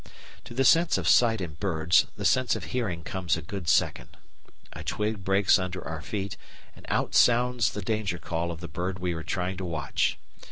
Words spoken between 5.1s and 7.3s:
breaks under our feet, and out